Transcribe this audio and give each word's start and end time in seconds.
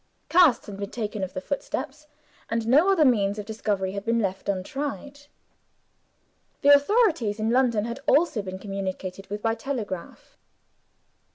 Casts 0.29 0.65
had 0.65 0.77
been 0.77 0.89
taken 0.89 1.23
of 1.23 1.33
the 1.35 1.39
footsteps; 1.41 2.07
and 2.49 2.67
no 2.67 2.89
other 2.89 3.05
means 3.05 3.37
of 3.37 3.45
discovery 3.45 3.91
had 3.91 4.03
been 4.03 4.17
left 4.17 4.49
untried. 4.49 5.27
The 6.63 6.73
authorities 6.73 7.39
in 7.39 7.51
London 7.51 7.85
had 7.85 7.99
also 8.07 8.41
been 8.41 8.57
communicated 8.57 9.29
with 9.29 9.43
by 9.43 9.53
telegraph. 9.53 10.39